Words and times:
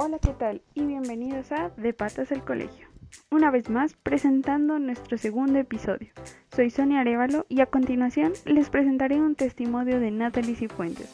Hola, 0.00 0.20
¿qué 0.20 0.32
tal? 0.32 0.62
Y 0.74 0.84
bienvenidos 0.84 1.50
a 1.50 1.70
De 1.70 1.92
Patas 1.92 2.30
al 2.30 2.44
Colegio. 2.44 2.86
Una 3.32 3.50
vez 3.50 3.68
más, 3.68 3.94
presentando 3.94 4.78
nuestro 4.78 5.18
segundo 5.18 5.58
episodio. 5.58 6.12
Soy 6.54 6.70
Sonia 6.70 7.00
Arevalo 7.00 7.46
y 7.48 7.62
a 7.62 7.66
continuación 7.66 8.32
les 8.44 8.70
presentaré 8.70 9.16
un 9.20 9.34
testimonio 9.34 9.98
de 9.98 10.12
Natalie 10.12 10.54
Cifuentes, 10.54 11.12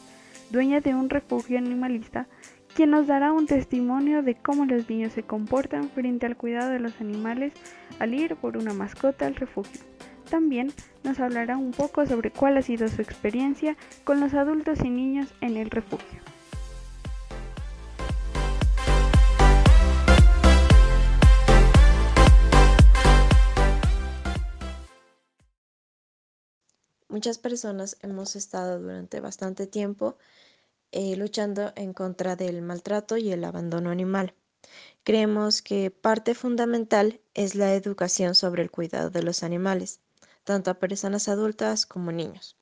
dueña 0.51 0.81
de 0.81 0.93
un 0.93 1.09
refugio 1.09 1.57
animalista, 1.57 2.27
quien 2.75 2.91
nos 2.91 3.07
dará 3.07 3.31
un 3.31 3.47
testimonio 3.47 4.21
de 4.21 4.35
cómo 4.35 4.65
los 4.65 4.87
niños 4.87 5.13
se 5.13 5.23
comportan 5.23 5.89
frente 5.89 6.27
al 6.27 6.37
cuidado 6.37 6.69
de 6.69 6.79
los 6.79 7.01
animales 7.01 7.53
al 7.97 8.13
ir 8.13 8.35
por 8.35 8.55
una 8.55 8.75
mascota 8.75 9.25
al 9.25 9.33
refugio. 9.33 9.81
También 10.29 10.71
nos 11.03 11.19
hablará 11.19 11.57
un 11.57 11.71
poco 11.71 12.05
sobre 12.05 12.29
cuál 12.29 12.55
ha 12.57 12.61
sido 12.61 12.87
su 12.87 13.01
experiencia 13.01 13.77
con 14.03 14.19
los 14.19 14.35
adultos 14.35 14.85
y 14.85 14.91
niños 14.91 15.33
en 15.41 15.57
el 15.57 15.71
refugio. 15.71 16.34
Muchas 27.15 27.37
personas 27.37 27.95
hemos 28.01 28.35
estado 28.35 28.77
durante 28.77 29.21
bastante 29.21 29.67
tiempo 29.67 30.17
eh, 30.91 31.15
luchando 31.15 31.71
en 31.77 31.93
contra 31.93 32.35
del 32.35 32.61
maltrato 32.61 33.15
y 33.15 33.31
el 33.31 33.45
abandono 33.45 33.89
animal. 33.89 34.33
Creemos 35.05 35.61
que 35.61 35.91
parte 35.91 36.35
fundamental 36.35 37.21
es 37.33 37.55
la 37.55 37.73
educación 37.73 38.35
sobre 38.35 38.63
el 38.63 38.69
cuidado 38.69 39.11
de 39.11 39.23
los 39.23 39.43
animales 39.43 40.01
tanto 40.43 40.71
a 40.71 40.73
personas 40.73 41.29
adultas 41.29 41.85
como 41.85 42.11
niños. 42.11 42.57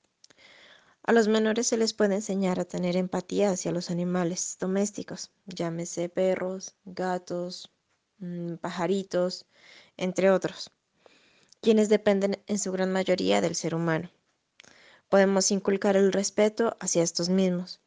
A 1.02 1.14
los 1.14 1.28
menores 1.28 1.66
se 1.66 1.78
les 1.78 1.96
puede 1.96 2.14
enseñar 2.14 2.60
a 2.60 2.66
tener 2.66 2.96
empatía 2.96 3.50
hacia 3.50 3.72
los 3.72 3.90
animales 3.90 4.58
domésticos, 4.60 5.32
llámese 5.48 6.10
perros, 6.10 6.76
gatos, 6.86 7.72
mm, 8.20 8.58
pajaritos, 8.58 9.48
entre 9.98 10.30
otros, 10.30 10.70
quienes 11.60 11.90
dependen 11.90 12.44
en 12.45 12.60
su 12.60 12.72
gran 12.72 12.92
mayoría 12.92 13.42
del 13.42 13.56
ser 13.56 13.73
humano. 13.73 14.12
Podemos 15.14 15.52
inculcar 15.52 15.95
el 15.95 16.11
respeto 16.11 16.75
hacia 16.80 17.03
estos 17.03 17.30
mismos, 17.30 17.80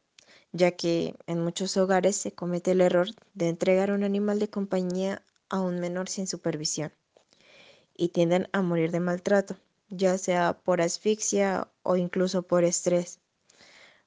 ya 0.53 0.71
que 0.71 1.13
en 1.27 1.43
muchos 1.43 1.75
hogares 1.75 2.15
se 2.15 2.31
comete 2.31 2.71
el 2.71 2.79
error 2.79 3.09
de 3.33 3.49
entregar 3.49 3.91
un 3.91 4.05
animal 4.05 4.39
de 4.39 4.49
compañía 4.49 5.21
a 5.49 5.59
un 5.59 5.81
menor 5.81 6.07
sin 6.07 6.25
supervisión 6.25 6.93
y 7.93 8.07
tienden 8.07 8.47
a 8.53 8.61
morir 8.61 8.91
de 8.91 9.01
maltrato 9.01 9.57
ya 9.89 10.17
sea 10.17 10.53
por 10.53 10.79
asfixia 10.79 11.67
o 11.83 11.97
incluso 11.97 12.43
por 12.43 12.63
estrés. 12.63 13.19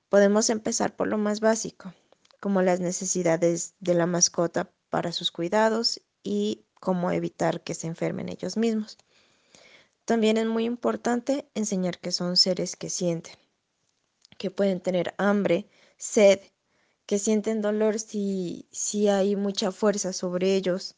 Podemos 0.09 0.49
empezar 0.49 0.97
por 0.97 1.07
lo 1.07 1.19
más 1.19 1.41
básico, 1.41 1.93
como 2.41 2.63
las 2.63 2.81
necesidades 2.81 3.75
de 3.81 3.93
la 3.93 4.07
mascota 4.07 4.71
para 4.89 5.13
sus 5.13 5.31
cuidados 5.31 6.01
y 6.23 6.65
cómo 6.81 7.11
evitar 7.11 7.61
que 7.61 7.75
se 7.75 7.87
enfermen 7.87 8.31
ellos 8.31 8.57
mismos. 8.57 8.97
También 10.11 10.39
es 10.39 10.47
muy 10.47 10.65
importante 10.65 11.49
enseñar 11.55 12.01
que 12.01 12.11
son 12.11 12.37
seres 12.37 12.75
que 12.75 12.91
sienten, 12.91 13.37
que 14.39 14.51
pueden 14.51 14.81
tener 14.81 15.15
hambre, 15.19 15.69
sed, 15.99 16.41
que 17.07 17.21
sienten 17.21 17.63
dolor 17.63 18.01
si, 18.01 18.67
si 18.73 19.07
hay 19.07 19.37
mucha 19.37 19.71
fuerza 19.71 20.13
sobre 20.13 20.57
ellos. 20.57 20.97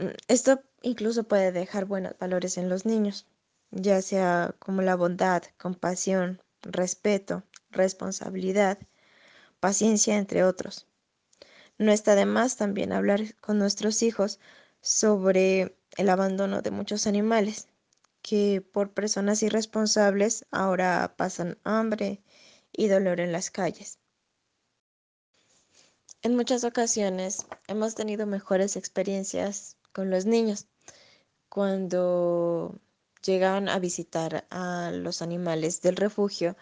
Mm, 0.00 0.08
esto 0.26 0.60
incluso 0.82 1.22
puede 1.22 1.52
dejar 1.52 1.84
buenos 1.84 2.18
valores 2.18 2.58
en 2.58 2.68
los 2.68 2.84
niños, 2.84 3.28
ya 3.70 4.02
sea 4.02 4.56
como 4.58 4.82
la 4.82 4.96
bondad, 4.96 5.44
compasión, 5.56 6.42
respeto, 6.62 7.44
responsabilidad, 7.70 8.76
paciencia, 9.60 10.16
entre 10.18 10.42
otros. 10.42 10.88
No 11.78 11.92
está 11.92 12.16
de 12.16 12.26
más 12.26 12.56
también 12.56 12.92
hablar 12.92 13.36
con 13.36 13.56
nuestros 13.56 14.02
hijos 14.02 14.40
sobre 14.80 15.76
el 15.96 16.08
abandono 16.08 16.62
de 16.62 16.70
muchos 16.70 17.06
animales 17.06 17.68
que 18.22 18.60
por 18.60 18.92
personas 18.92 19.42
irresponsables 19.42 20.46
ahora 20.50 21.14
pasan 21.16 21.58
hambre 21.64 22.22
y 22.72 22.88
dolor 22.88 23.20
en 23.20 23.32
las 23.32 23.50
calles. 23.50 23.98
En 26.22 26.36
muchas 26.36 26.64
ocasiones 26.64 27.46
hemos 27.66 27.94
tenido 27.94 28.26
mejores 28.26 28.76
experiencias 28.76 29.76
con 29.92 30.10
los 30.10 30.26
niños 30.26 30.66
cuando 31.50 32.78
llegan 33.22 33.68
a 33.68 33.78
visitar 33.78 34.46
a 34.50 34.92
los 34.92 35.20
animales 35.20 35.82
del 35.82 35.96
refugio, 35.96 36.56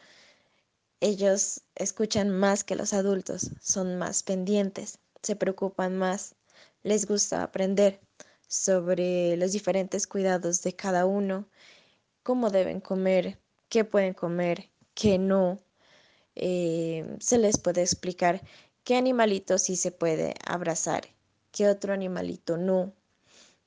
ellos 1.00 1.60
escuchan 1.76 2.30
más 2.30 2.64
que 2.64 2.74
los 2.74 2.92
adultos, 2.92 3.50
son 3.60 3.98
más 3.98 4.22
pendientes, 4.22 4.98
se 5.22 5.36
preocupan 5.36 5.96
más, 5.96 6.34
les 6.82 7.06
gusta 7.06 7.42
aprender 7.42 8.00
sobre 8.48 9.36
los 9.36 9.52
diferentes 9.52 10.06
cuidados 10.06 10.62
de 10.62 10.74
cada 10.74 11.06
uno, 11.06 11.48
cómo 12.22 12.50
deben 12.50 12.80
comer, 12.80 13.38
qué 13.68 13.84
pueden 13.84 14.14
comer, 14.14 14.70
qué 14.94 15.18
no. 15.18 15.60
Eh, 16.36 17.16
se 17.20 17.38
les 17.38 17.58
puede 17.58 17.82
explicar 17.82 18.42
qué 18.84 18.96
animalito 18.96 19.58
sí 19.58 19.76
se 19.76 19.92
puede 19.92 20.34
abrazar, 20.46 21.08
qué 21.52 21.68
otro 21.68 21.92
animalito 21.92 22.56
no, 22.56 22.94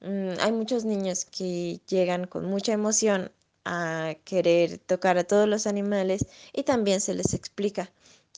Mm, 0.02 0.32
hay 0.40 0.52
muchos 0.52 0.84
niños 0.84 1.26
que 1.26 1.80
llegan 1.88 2.26
con 2.26 2.46
mucha 2.46 2.74
emoción 2.74 3.32
a 3.66 4.16
querer 4.26 4.80
tocar 4.80 5.18
a 5.20 5.24
todos 5.24 5.48
los 5.48 5.68
animales 5.68 6.26
y 6.54 6.64
también 6.64 7.02
se 7.02 7.14
les 7.14 7.34
explica 7.36 7.92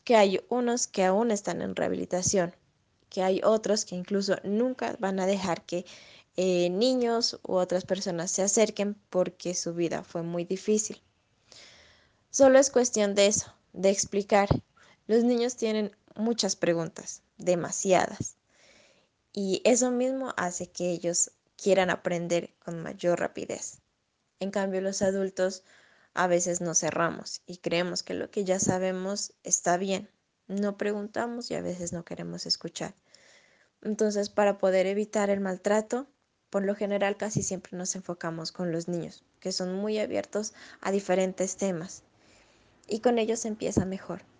que 0.03 0.17
hay 0.17 0.41
unos 0.49 0.87
que 0.87 1.05
aún 1.05 1.31
están 1.31 1.61
en 1.61 1.75
rehabilitación, 1.75 2.53
que 3.09 3.23
hay 3.23 3.41
otros 3.45 3.85
que 3.85 3.95
incluso 3.95 4.35
nunca 4.43 4.97
van 4.99 5.19
a 5.21 5.25
dejar 5.25 5.65
que 5.65 5.85
eh, 6.35 6.69
niños 6.69 7.39
u 7.43 7.53
otras 7.53 7.85
personas 7.85 8.31
se 8.31 8.41
acerquen 8.41 8.95
porque 9.09 9.53
su 9.53 9.73
vida 9.73 10.03
fue 10.03 10.23
muy 10.23 10.45
difícil. 10.45 11.01
Solo 12.31 12.57
es 12.57 12.71
cuestión 12.71 13.13
de 13.13 13.27
eso, 13.27 13.53
de 13.73 13.89
explicar. 13.89 14.49
Los 15.05 15.23
niños 15.23 15.55
tienen 15.55 15.95
muchas 16.15 16.55
preguntas, 16.55 17.21
demasiadas. 17.37 18.37
Y 19.31 19.61
eso 19.63 19.91
mismo 19.91 20.33
hace 20.37 20.71
que 20.71 20.89
ellos 20.89 21.31
quieran 21.55 21.89
aprender 21.89 22.53
con 22.59 22.81
mayor 22.81 23.19
rapidez. 23.19 23.79
En 24.39 24.51
cambio, 24.51 24.81
los 24.81 25.01
adultos 25.01 25.63
a 26.13 26.27
veces 26.27 26.61
nos 26.61 26.79
cerramos 26.79 27.41
y 27.45 27.57
creemos 27.57 28.03
que 28.03 28.13
lo 28.13 28.29
que 28.29 28.43
ya 28.43 28.59
sabemos 28.59 29.33
está 29.43 29.77
bien. 29.77 30.09
No 30.47 30.77
preguntamos 30.77 31.49
y 31.51 31.55
a 31.55 31.61
veces 31.61 31.93
no 31.93 32.03
queremos 32.03 32.45
escuchar. 32.45 32.95
Entonces, 33.81 34.29
para 34.29 34.57
poder 34.57 34.87
evitar 34.87 35.29
el 35.29 35.39
maltrato, 35.39 36.07
por 36.53 36.63
lo 36.63 36.75
general 36.75 37.17
casi 37.17 37.41
siempre 37.41 37.75
nos 37.75 37.95
enfocamos 37.95 38.51
con 38.51 38.71
los 38.71 38.87
niños, 38.87 39.23
que 39.39 39.51
son 39.51 39.73
muy 39.73 39.97
abiertos 39.97 40.53
a 40.81 40.91
diferentes 40.91 41.57
temas. 41.57 42.03
Y 42.87 42.99
con 42.99 43.17
ellos 43.17 43.45
empieza 43.45 43.85
mejor. 43.85 44.21